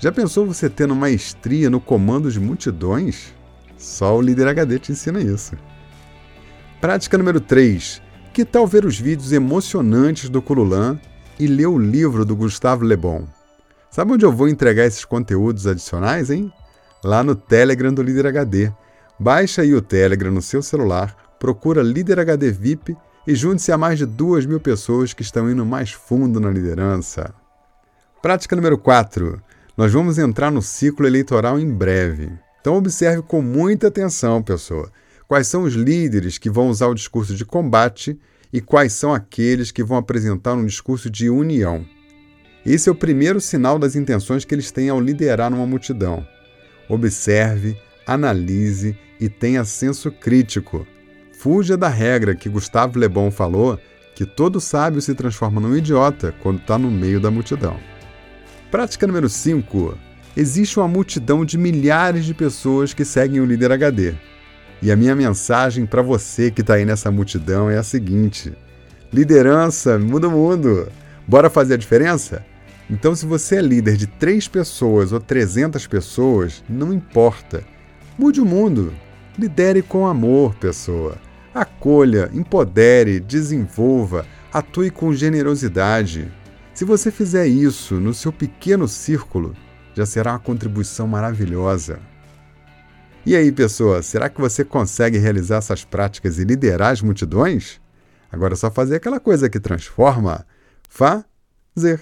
Já 0.00 0.12
pensou 0.12 0.46
você 0.46 0.70
tendo 0.70 0.94
maestria 0.94 1.68
no 1.68 1.80
comando 1.80 2.30
de 2.30 2.38
multidões? 2.38 3.34
Só 3.76 4.16
o 4.16 4.20
líder 4.20 4.46
HD 4.46 4.78
te 4.78 4.92
ensina 4.92 5.20
isso. 5.20 5.56
Prática 6.80 7.18
número 7.18 7.40
3. 7.40 8.00
Que 8.32 8.44
tal 8.44 8.64
ver 8.64 8.84
os 8.84 8.98
vídeos 8.98 9.32
emocionantes 9.32 10.28
do 10.28 10.40
Cululan 10.40 11.00
e 11.38 11.48
ler 11.48 11.66
o 11.66 11.76
livro 11.76 12.24
do 12.24 12.36
Gustavo 12.36 12.84
Le 12.84 12.96
Bon? 12.96 13.26
Sabe 13.90 14.12
onde 14.12 14.24
eu 14.24 14.30
vou 14.30 14.48
entregar 14.48 14.86
esses 14.86 15.04
conteúdos 15.04 15.66
adicionais, 15.66 16.30
hein? 16.30 16.52
Lá 17.02 17.24
no 17.24 17.34
Telegram 17.34 17.92
do 17.92 18.02
Líder 18.02 18.26
HD. 18.28 18.72
Baixa 19.18 19.62
aí 19.62 19.74
o 19.74 19.82
Telegram 19.82 20.30
no 20.30 20.42
seu 20.42 20.62
celular, 20.62 21.16
procura 21.40 21.82
Líder 21.82 22.20
HD 22.20 22.52
VIP 22.52 22.96
e 23.26 23.34
junte-se 23.34 23.72
a 23.72 23.78
mais 23.78 23.98
de 23.98 24.06
duas 24.06 24.46
mil 24.46 24.60
pessoas 24.60 25.12
que 25.12 25.22
estão 25.22 25.50
indo 25.50 25.66
mais 25.66 25.90
fundo 25.90 26.38
na 26.38 26.50
liderança. 26.50 27.34
Prática 28.22 28.54
número 28.54 28.78
4. 28.78 29.42
Nós 29.78 29.92
vamos 29.92 30.18
entrar 30.18 30.50
no 30.50 30.60
ciclo 30.60 31.06
eleitoral 31.06 31.56
em 31.56 31.72
breve. 31.72 32.32
Então 32.60 32.76
observe 32.76 33.22
com 33.22 33.40
muita 33.40 33.86
atenção, 33.86 34.42
pessoa, 34.42 34.90
quais 35.28 35.46
são 35.46 35.62
os 35.62 35.74
líderes 35.74 36.36
que 36.36 36.50
vão 36.50 36.68
usar 36.68 36.88
o 36.88 36.94
discurso 36.96 37.32
de 37.36 37.44
combate 37.44 38.18
e 38.52 38.60
quais 38.60 38.92
são 38.92 39.14
aqueles 39.14 39.70
que 39.70 39.84
vão 39.84 39.96
apresentar 39.96 40.54
um 40.54 40.66
discurso 40.66 41.08
de 41.08 41.30
união. 41.30 41.86
Esse 42.66 42.88
é 42.88 42.92
o 42.92 42.94
primeiro 42.96 43.40
sinal 43.40 43.78
das 43.78 43.94
intenções 43.94 44.44
que 44.44 44.52
eles 44.52 44.72
têm 44.72 44.88
ao 44.88 45.00
liderar 45.00 45.54
uma 45.54 45.64
multidão. 45.64 46.26
Observe, 46.88 47.76
analise 48.04 48.98
e 49.20 49.28
tenha 49.28 49.64
senso 49.64 50.10
crítico. 50.10 50.84
Fuja 51.38 51.76
da 51.76 51.88
regra 51.88 52.34
que 52.34 52.48
Gustavo 52.48 52.98
Le 52.98 53.06
Bon 53.06 53.30
falou 53.30 53.78
que 54.16 54.26
todo 54.26 54.60
sábio 54.60 55.00
se 55.00 55.14
transforma 55.14 55.60
num 55.60 55.76
idiota 55.76 56.34
quando 56.42 56.58
está 56.58 56.76
no 56.76 56.90
meio 56.90 57.20
da 57.20 57.30
multidão. 57.30 57.78
Prática 58.70 59.06
número 59.06 59.30
5. 59.30 59.96
Existe 60.36 60.78
uma 60.78 60.86
multidão 60.86 61.42
de 61.42 61.56
milhares 61.56 62.26
de 62.26 62.34
pessoas 62.34 62.92
que 62.92 63.02
seguem 63.02 63.40
o 63.40 63.46
líder 63.46 63.72
HD. 63.72 64.14
E 64.82 64.92
a 64.92 64.96
minha 64.96 65.16
mensagem 65.16 65.86
para 65.86 66.02
você 66.02 66.50
que 66.50 66.60
está 66.60 66.74
aí 66.74 66.84
nessa 66.84 67.10
multidão 67.10 67.70
é 67.70 67.78
a 67.78 67.82
seguinte: 67.82 68.52
liderança 69.10 69.98
muda 69.98 70.28
o 70.28 70.30
mundo. 70.30 70.86
Bora 71.26 71.48
fazer 71.48 71.74
a 71.74 71.78
diferença? 71.78 72.44
Então, 72.90 73.14
se 73.14 73.24
você 73.24 73.56
é 73.56 73.62
líder 73.62 73.96
de 73.96 74.06
três 74.06 74.46
pessoas 74.46 75.12
ou 75.12 75.20
300 75.20 75.86
pessoas, 75.86 76.62
não 76.68 76.92
importa. 76.92 77.64
Mude 78.18 78.40
o 78.40 78.46
mundo. 78.46 78.92
Lidere 79.38 79.80
com 79.80 80.06
amor, 80.06 80.54
pessoa. 80.56 81.16
Acolha, 81.54 82.30
empodere, 82.34 83.18
desenvolva, 83.18 84.26
atue 84.52 84.90
com 84.90 85.12
generosidade. 85.12 86.30
Se 86.78 86.84
você 86.84 87.10
fizer 87.10 87.44
isso 87.48 87.96
no 87.96 88.14
seu 88.14 88.32
pequeno 88.32 88.86
círculo, 88.86 89.52
já 89.96 90.06
será 90.06 90.34
uma 90.34 90.38
contribuição 90.38 91.08
maravilhosa. 91.08 91.98
E 93.26 93.34
aí, 93.34 93.50
pessoa, 93.50 94.00
será 94.00 94.28
que 94.28 94.40
você 94.40 94.64
consegue 94.64 95.18
realizar 95.18 95.56
essas 95.56 95.84
práticas 95.84 96.38
e 96.38 96.44
liderar 96.44 96.92
as 96.92 97.02
multidões? 97.02 97.80
Agora 98.30 98.54
é 98.54 98.56
só 98.56 98.70
fazer 98.70 98.94
aquela 98.94 99.18
coisa 99.18 99.50
que 99.50 99.58
transforma. 99.58 100.46
Fazer. 100.88 102.00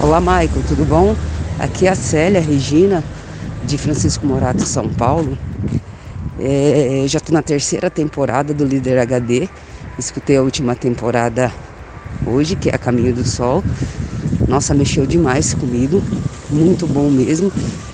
Olá, 0.00 0.20
Maicon, 0.20 0.62
tudo 0.68 0.84
bom? 0.84 1.16
Aqui 1.58 1.88
é 1.88 1.90
a 1.90 1.96
Célia 1.96 2.40
Regina, 2.40 3.02
de 3.64 3.78
Francisco 3.78 4.26
Morato, 4.26 4.64
São 4.66 4.88
Paulo. 4.88 5.36
É, 6.38 7.04
já 7.06 7.18
estou 7.18 7.34
na 7.34 7.42
terceira 7.42 7.90
temporada 7.90 8.54
do 8.54 8.64
Líder 8.64 8.98
HD. 8.98 9.48
Escutei 9.98 10.36
a 10.36 10.42
última 10.42 10.74
temporada 10.74 11.52
hoje, 12.26 12.56
que 12.56 12.70
é 12.70 12.74
a 12.74 12.78
Caminho 12.78 13.14
do 13.14 13.26
Sol. 13.26 13.62
Nossa, 14.48 14.74
mexeu 14.74 15.06
demais 15.06 15.54
comigo, 15.54 16.02
muito 16.50 16.86
bom 16.86 17.10
mesmo. 17.10 17.52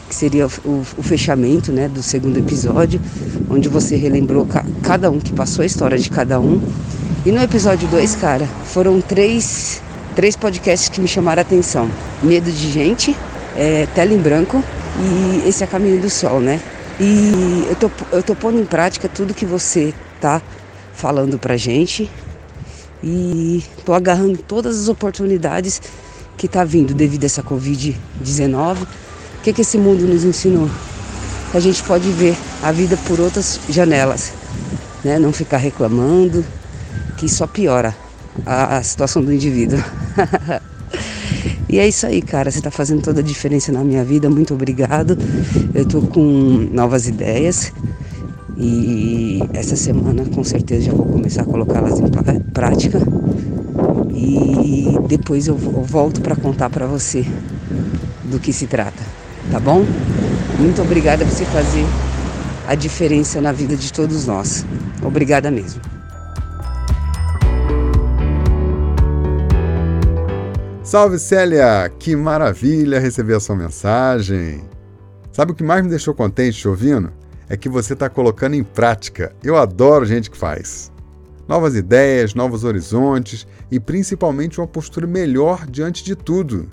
Que 0.08 0.14
seria 0.14 0.46
o, 0.64 0.84
o 0.96 1.02
fechamento 1.02 1.72
né, 1.72 1.88
do 1.88 2.00
segundo 2.02 2.38
episódio, 2.38 3.00
onde 3.50 3.68
você 3.68 3.96
relembrou 3.96 4.46
ca 4.46 4.64
cada 4.82 5.10
um 5.10 5.18
que 5.18 5.32
passou 5.32 5.64
a 5.64 5.66
história 5.66 5.98
de 5.98 6.08
cada 6.08 6.38
um. 6.38 6.62
E 7.24 7.32
no 7.32 7.42
episódio 7.42 7.88
2, 7.88 8.14
cara, 8.14 8.46
foram 8.66 9.00
três 9.00 9.82
três 10.14 10.34
podcasts 10.34 10.88
que 10.88 11.00
me 11.00 11.08
chamaram 11.08 11.40
a 11.40 11.42
atenção: 11.42 11.90
Medo 12.22 12.50
de 12.50 12.70
Gente, 12.70 13.16
é, 13.56 13.86
Tela 13.94 14.12
em 14.12 14.18
Branco 14.18 14.62
e 14.98 15.48
esse 15.48 15.62
é 15.62 15.66
Caminho 15.66 16.00
do 16.00 16.08
Sol, 16.08 16.40
né? 16.40 16.60
E 16.98 17.66
eu 17.68 17.76
tô, 17.76 17.90
eu 18.12 18.22
tô 18.22 18.34
pondo 18.34 18.58
em 18.58 18.64
prática 18.64 19.08
tudo 19.08 19.34
que 19.34 19.44
você 19.44 19.92
tá 20.20 20.40
falando 20.94 21.38
pra 21.38 21.56
gente 21.56 22.10
e 23.02 23.62
tô 23.84 23.92
agarrando 23.92 24.38
todas 24.38 24.80
as 24.80 24.88
oportunidades 24.88 25.80
que 26.38 26.48
tá 26.48 26.64
vindo 26.64 26.94
devido 26.94 27.24
a 27.24 27.26
essa 27.26 27.42
Covid-19. 27.42 28.82
O 28.82 29.42
que, 29.42 29.52
que 29.52 29.60
esse 29.60 29.78
mundo 29.78 30.06
nos 30.06 30.24
ensinou? 30.24 30.68
Que 31.50 31.58
a 31.58 31.60
gente 31.60 31.82
pode 31.82 32.08
ver 32.10 32.36
a 32.62 32.72
vida 32.72 32.96
por 33.06 33.20
outras 33.20 33.60
janelas, 33.68 34.32
né? 35.04 35.18
Não 35.18 35.32
ficar 35.32 35.58
reclamando, 35.58 36.44
que 37.16 37.28
só 37.28 37.46
piora 37.46 37.94
a, 38.44 38.78
a 38.78 38.82
situação 38.82 39.22
do 39.22 39.32
indivíduo. 39.32 39.78
e 41.68 41.78
é 41.78 41.86
isso 41.86 42.06
aí, 42.06 42.22
cara. 42.22 42.50
Você 42.50 42.58
está 42.58 42.70
fazendo 42.70 43.02
toda 43.02 43.20
a 43.20 43.22
diferença 43.22 43.72
na 43.72 43.82
minha 43.82 44.04
vida. 44.04 44.30
Muito 44.30 44.54
obrigado. 44.54 45.16
Eu 45.74 45.82
estou 45.82 46.02
com 46.02 46.68
novas 46.72 47.08
ideias 47.08 47.72
e 48.56 49.42
essa 49.52 49.76
semana 49.76 50.24
com 50.24 50.42
certeza 50.42 50.86
já 50.86 50.92
vou 50.92 51.06
começar 51.06 51.42
a 51.42 51.44
colocá-las 51.44 51.98
em 52.00 52.08
prática. 52.52 53.00
E 54.14 54.96
depois 55.08 55.46
eu 55.46 55.56
volto 55.56 56.20
para 56.20 56.36
contar 56.36 56.70
para 56.70 56.86
você 56.86 57.24
do 58.24 58.38
que 58.38 58.52
se 58.52 58.66
trata, 58.66 59.02
tá 59.50 59.60
bom? 59.60 59.84
Muito 60.58 60.80
obrigada 60.80 61.24
por 61.24 61.32
você 61.32 61.44
fazer 61.44 61.84
a 62.66 62.74
diferença 62.74 63.40
na 63.40 63.52
vida 63.52 63.76
de 63.76 63.92
todos 63.92 64.26
nós. 64.26 64.64
Obrigada 65.02 65.50
mesmo. 65.50 65.95
Salve 70.86 71.18
Célia! 71.18 71.92
Que 71.98 72.14
maravilha 72.14 73.00
receber 73.00 73.34
a 73.34 73.40
sua 73.40 73.56
mensagem! 73.56 74.62
Sabe 75.32 75.50
o 75.50 75.54
que 75.54 75.64
mais 75.64 75.82
me 75.82 75.90
deixou 75.90 76.14
contente 76.14 76.58
te 76.58 76.68
ouvindo? 76.68 77.12
É 77.48 77.56
que 77.56 77.68
você 77.68 77.94
está 77.94 78.08
colocando 78.08 78.54
em 78.54 78.62
prática. 78.62 79.34
Eu 79.42 79.56
adoro 79.56 80.06
gente 80.06 80.30
que 80.30 80.36
faz. 80.36 80.92
Novas 81.48 81.74
ideias, 81.74 82.36
novos 82.36 82.62
horizontes 82.62 83.48
e 83.68 83.80
principalmente 83.80 84.60
uma 84.60 84.66
postura 84.68 85.08
melhor 85.08 85.66
diante 85.66 86.04
de 86.04 86.14
tudo. 86.14 86.68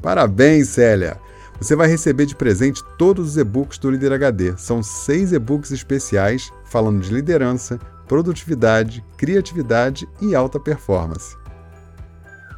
Parabéns, 0.00 0.68
Célia! 0.68 1.18
Você 1.60 1.76
vai 1.76 1.86
receber 1.86 2.24
de 2.24 2.34
presente 2.34 2.82
todos 2.96 3.32
os 3.32 3.36
e-books 3.36 3.76
do 3.76 3.90
Líder 3.90 4.14
HD. 4.14 4.56
São 4.56 4.82
seis 4.82 5.34
e-books 5.34 5.70
especiais 5.70 6.50
falando 6.64 7.02
de 7.02 7.12
liderança, 7.12 7.78
produtividade, 8.08 9.04
criatividade 9.18 10.08
e 10.18 10.34
alta 10.34 10.58
performance. 10.58 11.39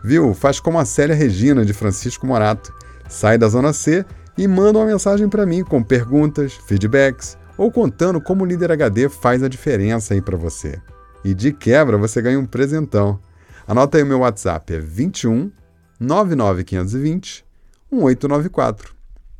Viu? 0.02 0.34
Faz 0.34 0.58
como 0.58 0.78
a 0.78 0.84
Célia 0.84 1.14
Regina, 1.14 1.64
de 1.64 1.72
Francisco 1.72 2.26
Morato. 2.26 2.72
Sai 3.08 3.38
da 3.38 3.48
Zona 3.48 3.72
C 3.72 4.04
e 4.36 4.48
manda 4.48 4.78
uma 4.78 4.86
mensagem 4.86 5.28
para 5.28 5.46
mim 5.46 5.62
com 5.62 5.82
perguntas, 5.82 6.54
feedbacks 6.66 7.36
ou 7.56 7.70
contando 7.70 8.20
como 8.20 8.42
o 8.42 8.46
Líder 8.46 8.72
HD 8.72 9.08
faz 9.08 9.42
a 9.42 9.48
diferença 9.48 10.14
aí 10.14 10.22
para 10.22 10.36
você. 10.36 10.80
E 11.24 11.34
de 11.34 11.52
quebra 11.52 11.96
você 11.96 12.20
ganha 12.20 12.38
um 12.38 12.46
presentão. 12.46 13.20
Anota 13.66 13.98
aí 13.98 14.02
o 14.02 14.06
meu 14.06 14.20
WhatsApp, 14.20 14.74
é 14.74 14.80
21 14.80 15.52
99520 16.00 17.44
1894. 17.90 18.94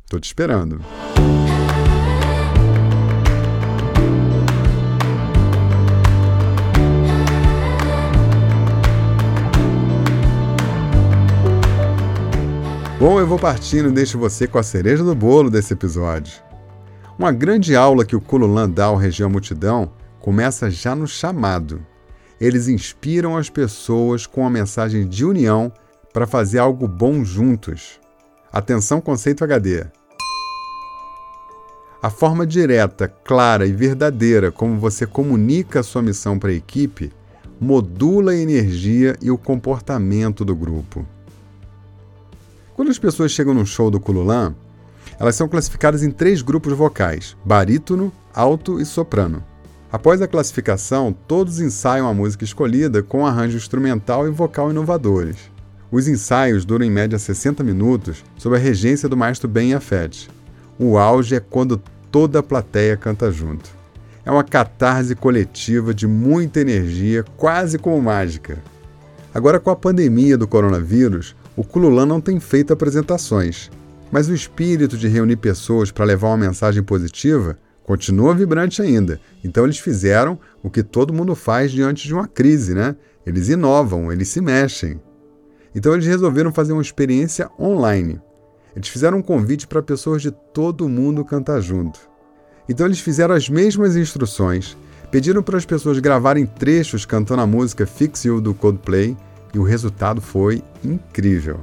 Tô 0.07 0.19
te 0.19 0.25
esperando. 0.25 0.79
Bom, 13.03 13.19
eu 13.19 13.27
vou 13.27 13.37
partindo 13.37 13.89
e 13.89 13.91
deixo 13.91 14.17
você 14.17 14.47
com 14.47 14.57
a 14.57 14.63
cereja 14.63 15.03
do 15.03 15.13
bolo 15.13 15.49
desse 15.49 15.73
episódio. 15.73 16.41
Uma 17.19 17.33
grande 17.33 17.75
aula 17.75 18.05
que 18.05 18.15
o 18.15 18.21
Kululan 18.21 18.69
dá 18.69 18.85
ao 18.85 18.95
Região 18.95 19.29
Multidão 19.29 19.91
começa 20.21 20.71
já 20.71 20.95
no 20.95 21.05
chamado. 21.05 21.85
Eles 22.39 22.69
inspiram 22.69 23.35
as 23.35 23.49
pessoas 23.49 24.25
com 24.25 24.47
a 24.47 24.49
mensagem 24.49 25.05
de 25.05 25.25
união 25.25 25.69
para 26.13 26.25
fazer 26.25 26.59
algo 26.59 26.87
bom 26.87 27.25
juntos. 27.25 27.99
Atenção, 28.49 29.01
conceito 29.01 29.43
HD. 29.43 29.85
A 32.01 32.09
forma 32.09 32.47
direta, 32.47 33.09
clara 33.09 33.65
e 33.65 33.73
verdadeira 33.73 34.49
como 34.49 34.79
você 34.79 35.05
comunica 35.05 35.81
a 35.81 35.83
sua 35.83 36.01
missão 36.01 36.39
para 36.39 36.51
a 36.51 36.55
equipe 36.55 37.11
modula 37.59 38.31
a 38.31 38.37
energia 38.37 39.17
e 39.21 39.29
o 39.29 39.37
comportamento 39.37 40.45
do 40.45 40.55
grupo. 40.55 41.05
Quando 42.75 42.89
as 42.89 42.97
pessoas 42.97 43.31
chegam 43.31 43.53
no 43.53 43.65
show 43.65 43.91
do 43.91 43.99
Kululan, 43.99 44.55
elas 45.19 45.35
são 45.35 45.47
classificadas 45.47 46.01
em 46.01 46.09
três 46.09 46.41
grupos 46.41 46.73
vocais: 46.73 47.37
barítono, 47.45 48.11
alto 48.33 48.79
e 48.79 48.85
soprano. 48.85 49.43
Após 49.91 50.23
a 50.23 50.27
classificação, 50.27 51.15
todos 51.27 51.59
ensaiam 51.59 52.07
a 52.07 52.13
música 52.13 52.43
escolhida 52.43 53.03
com 53.03 53.27
arranjo 53.27 53.57
instrumental 53.57 54.27
e 54.27 54.31
vocal 54.31 54.71
inovadores. 54.71 55.37
Os 55.91 56.07
ensaios 56.07 56.65
duram 56.65 56.83
em 56.83 56.89
média 56.89 57.19
60 57.19 57.63
minutos, 57.63 58.23
sob 58.39 58.55
a 58.55 58.59
regência 58.59 59.07
do 59.07 59.15
maestro 59.15 59.47
Ben 59.47 59.69
Yafet. 59.69 60.27
O 60.79 60.97
auge 60.97 61.35
é 61.35 61.39
quando 61.39 61.79
toda 62.11 62.39
a 62.39 62.43
plateia 62.43 62.97
canta 62.97 63.31
junto. 63.31 63.69
É 64.25 64.31
uma 64.31 64.43
catarse 64.43 65.13
coletiva 65.13 65.93
de 65.93 66.07
muita 66.07 66.61
energia, 66.61 67.23
quase 67.37 67.77
como 67.77 68.01
mágica. 68.01 68.57
Agora, 69.31 69.59
com 69.59 69.69
a 69.69 69.75
pandemia 69.75 70.35
do 70.35 70.47
coronavírus, 70.47 71.35
o 71.55 71.63
Kululan 71.63 72.05
não 72.05 72.19
tem 72.19 72.39
feito 72.39 72.73
apresentações, 72.73 73.69
mas 74.11 74.27
o 74.27 74.33
espírito 74.33 74.97
de 74.97 75.07
reunir 75.07 75.37
pessoas 75.37 75.91
para 75.91 76.05
levar 76.05 76.29
uma 76.29 76.37
mensagem 76.37 76.81
positiva 76.81 77.57
continua 77.83 78.33
vibrante 78.33 78.81
ainda. 78.81 79.19
Então 79.43 79.63
eles 79.63 79.77
fizeram 79.77 80.39
o 80.63 80.69
que 80.69 80.81
todo 80.81 81.13
mundo 81.13 81.35
faz 81.35 81.71
diante 81.71 82.07
de 82.07 82.13
uma 82.13 82.27
crise, 82.27 82.73
né? 82.73 82.95
Eles 83.25 83.49
inovam, 83.49 84.11
eles 84.11 84.29
se 84.29 84.41
mexem. 84.41 84.99
Então 85.75 85.93
eles 85.93 86.05
resolveram 86.05 86.51
fazer 86.51 86.73
uma 86.73 86.81
experiência 86.81 87.49
online. 87.59 88.19
Eles 88.75 88.87
fizeram 88.87 89.19
um 89.19 89.21
convite 89.21 89.67
para 89.67 89.81
pessoas 89.83 90.21
de 90.21 90.31
todo 90.31 90.89
mundo 90.89 91.23
cantar 91.23 91.61
junto. 91.61 91.99
Então 92.67 92.85
eles 92.85 92.99
fizeram 92.99 93.35
as 93.35 93.49
mesmas 93.49 93.95
instruções, 93.95 94.75
pediram 95.11 95.43
para 95.43 95.57
as 95.57 95.65
pessoas 95.65 95.99
gravarem 95.99 96.45
trechos 96.45 97.05
cantando 97.05 97.41
a 97.41 97.47
música 97.47 97.85
Fix 97.85 98.25
You 98.25 98.41
do 98.41 98.53
Coldplay 98.53 99.15
e 99.53 99.59
o 99.59 99.63
resultado 99.63 100.19
foi 100.19 100.63
incrível. 100.83 101.59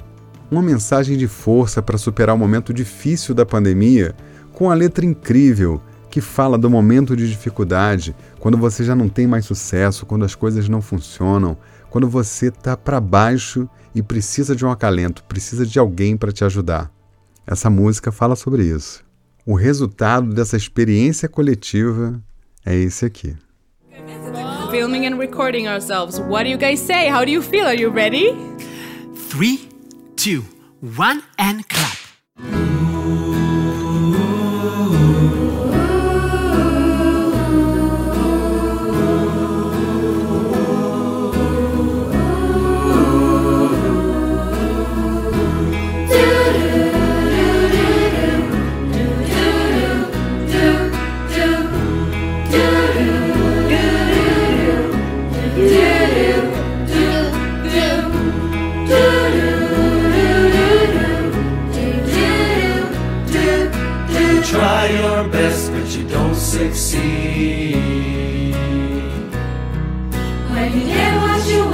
Uma 0.50 0.62
mensagem 0.62 1.16
de 1.16 1.26
força 1.26 1.83
para 1.83 1.98
superar 1.98 2.35
o 2.35 2.38
momento 2.38 2.72
difícil 2.72 3.35
da 3.35 3.44
pandemia, 3.46 4.14
com 4.53 4.70
a 4.70 4.74
letra 4.74 5.05
incrível 5.05 5.81
que 6.11 6.20
fala 6.20 6.59
do 6.59 6.68
momento 6.68 7.16
de 7.16 7.29
dificuldade, 7.29 8.14
quando 8.40 8.59
você 8.59 8.83
já 8.83 8.96
não 8.96 9.09
tem 9.09 9.26
mais 9.26 9.44
sucesso, 9.44 10.05
quando 10.05 10.24
as 10.24 10.35
coisas 10.35 10.68
não 10.68 10.83
funcionam, 10.83 11.57
quando 11.88 12.09
você 12.09 12.46
está 12.46 12.76
para 12.76 13.00
baixo 13.00 13.68
e 13.94 14.03
precisa 14.03 14.57
de 14.57 14.64
um 14.64 14.70
acalento, 14.70 15.22
precisa 15.24 15.64
de 15.64 15.79
alguém 15.79 16.16
para 16.16 16.33
te 16.33 16.44
ajudar. 16.44 16.90
Essa 17.46 17.70
música 17.70 18.11
fala 18.12 18.35
sobre 18.35 18.64
isso. 18.64 19.05
O 19.46 19.55
resultado 19.55 20.35
dessa 20.35 20.57
experiência 20.57 21.29
coletiva 21.29 22.20
é 22.64 22.76
esse 22.76 23.05
aqui. 23.05 23.37
Filming 24.70 25.04
and 25.04 25.18
recording 25.18 25.66
ourselves. 25.66 26.20
What 26.20 26.44
do 26.44 26.48
you 26.48 26.56
guys 26.56 26.80
say? 26.80 27.09
How 27.09 27.24
do 27.24 27.33
you 27.33 27.42
feel? 27.42 27.66
Are 27.66 27.74
you 27.74 27.88
ready? 27.88 28.30
Three, 29.16 29.68
two, 30.14 30.42
one, 30.80 31.24
and 31.38 31.68
clap. 31.68 32.00
don't 66.11 66.35
succeed. 66.35 67.77
When 70.51 70.73
you 70.73 70.87
get 70.87 71.14
what 71.23 71.49
you 71.49 71.69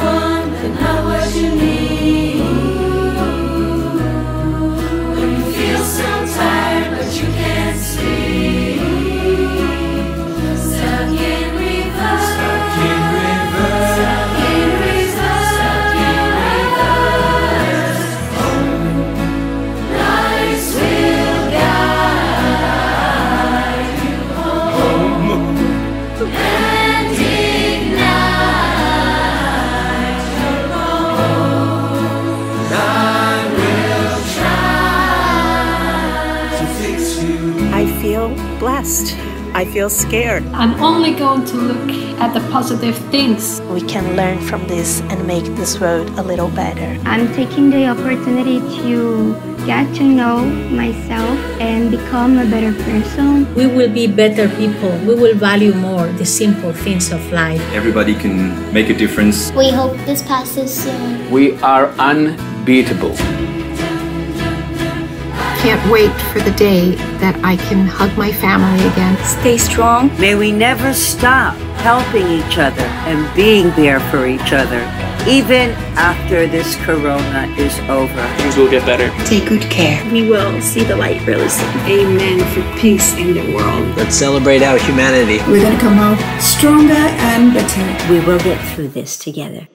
I 38.87 39.65
feel 39.65 39.91
scared. 39.91 40.47
I'm 40.55 40.81
only 40.81 41.13
going 41.13 41.45
to 41.47 41.57
look 41.57 41.91
at 42.21 42.33
the 42.33 42.41
positive 42.53 42.97
things. 43.11 43.61
We 43.63 43.81
can 43.81 44.15
learn 44.15 44.39
from 44.39 44.65
this 44.69 45.01
and 45.11 45.27
make 45.27 45.45
this 45.57 45.81
world 45.81 46.09
a 46.11 46.23
little 46.23 46.51
better. 46.51 46.97
I'm 47.05 47.27
taking 47.35 47.71
the 47.71 47.89
opportunity 47.89 48.61
to 48.61 49.35
get 49.67 49.93
to 49.97 50.05
know 50.05 50.45
myself 50.71 51.37
and 51.59 51.91
become 51.91 52.39
a 52.39 52.47
better 52.49 52.73
person. 52.85 53.53
We 53.57 53.67
will 53.67 53.93
be 53.93 54.07
better 54.07 54.49
people. 54.51 54.97
We 54.99 55.17
will 55.17 55.35
value 55.35 55.75
more 55.75 56.07
the 56.07 56.25
simple 56.25 56.73
things 56.73 57.11
of 57.11 57.21
life. 57.33 57.61
Everybody 57.73 58.15
can 58.15 58.55
make 58.73 58.89
a 58.89 58.95
difference. 58.95 59.51
We 59.51 59.71
hope 59.71 59.97
this 60.07 60.23
passes 60.23 60.73
soon. 60.73 61.29
We 61.33 61.59
are 61.59 61.89
unbeatable 61.99 63.17
can't 65.67 65.91
wait 65.91 66.13
for 66.31 66.39
the 66.39 66.57
day 66.57 66.95
that 67.19 67.35
I 67.43 67.57
can 67.57 67.89
hug 67.89 68.17
my 68.17 68.31
family 68.31 68.87
again. 68.87 69.17
Stay 69.25 69.59
strong. 69.59 70.17
May 70.17 70.37
we 70.37 70.53
never 70.53 70.95
stop 70.95 71.57
helping 71.83 72.25
each 72.29 72.57
other 72.57 72.87
and 73.11 73.27
being 73.35 73.71
there 73.71 73.99
for 73.99 74.29
each 74.29 74.53
other, 74.53 74.79
even 75.27 75.71
after 75.99 76.47
this 76.47 76.77
corona 76.87 77.53
is 77.59 77.77
over. 77.91 78.23
Things 78.39 78.57
will 78.57 78.71
get 78.71 78.87
better. 78.87 79.11
Take 79.27 79.49
good 79.49 79.63
care. 79.63 79.99
We 80.13 80.29
will 80.31 80.63
see 80.63 80.85
the 80.85 80.95
light 80.95 81.27
really 81.27 81.49
soon. 81.49 81.75
Amen 81.81 82.39
for 82.55 82.63
peace 82.81 83.15
in 83.15 83.35
the 83.35 83.53
world. 83.53 83.97
Let's 83.97 84.15
celebrate 84.15 84.63
our 84.63 84.79
humanity. 84.79 85.39
We're 85.51 85.63
going 85.63 85.75
to 85.75 85.83
come 85.83 85.99
out 85.99 86.41
stronger 86.41 86.95
and 86.95 87.53
better. 87.53 88.13
We 88.13 88.21
will 88.21 88.39
get 88.39 88.63
through 88.73 88.91
this 88.91 89.19
together. 89.19 89.67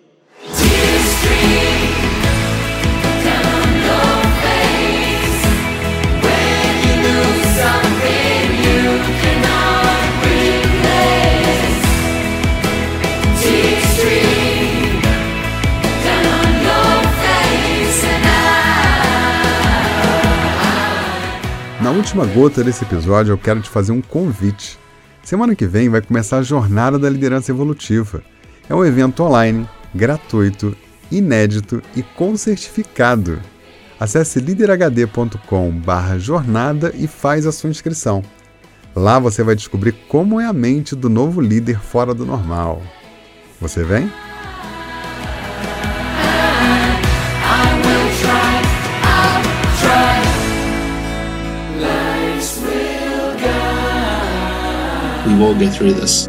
Última 22.02 22.26
gota 22.26 22.64
desse 22.64 22.84
episódio, 22.84 23.32
eu 23.32 23.38
quero 23.38 23.62
te 23.62 23.70
fazer 23.70 23.92
um 23.92 24.02
convite. 24.02 24.80
Semana 25.22 25.54
que 25.54 25.68
vem 25.68 25.88
vai 25.88 26.02
começar 26.02 26.40
a 26.40 26.42
Jornada 26.42 26.98
da 26.98 27.08
Liderança 27.08 27.52
Evolutiva. 27.52 28.24
É 28.68 28.74
um 28.74 28.84
evento 28.84 29.22
online, 29.22 29.70
gratuito, 29.94 30.76
inédito 31.12 31.80
e 31.96 32.02
com 32.02 32.36
certificado. 32.36 33.40
Acesse 34.00 34.40
liderhd.com/jornada 34.40 36.92
e 36.98 37.06
faz 37.06 37.46
a 37.46 37.52
sua 37.52 37.70
inscrição. 37.70 38.24
Lá 38.96 39.20
você 39.20 39.44
vai 39.44 39.56
descobrir 39.56 39.92
como 40.08 40.42
é 40.42 40.48
a 40.48 40.54
mente 40.54 40.96
do 40.96 41.08
novo 41.08 41.40
líder 41.40 41.80
fora 41.80 42.16
do 42.16 42.26
normal. 42.26 42.82
Você 43.60 43.84
vem? 43.84 44.12
We 55.41 55.41
will 55.41 55.55
get 55.55 55.73
through 55.73 55.95
this. 55.95 56.29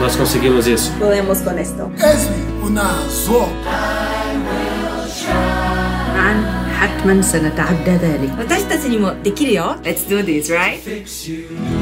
Nós 0.00 0.16
conseguimos 0.16 0.66
isso. 0.66 0.92
Podemos 0.98 1.38
con 1.40 1.58
esto. 1.58 1.90
حتما 6.78 7.22
سنتعدى 7.22 7.90
ذلك. 7.90 8.30
Let's 9.84 10.04
do 10.04 10.22
this, 10.22 10.50
right? 10.50 11.81